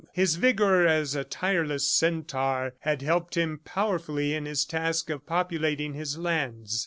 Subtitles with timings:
[0.13, 5.93] His vigor as a tireless centaur had helped him powerfully in his task of populating
[5.93, 6.79] his lands.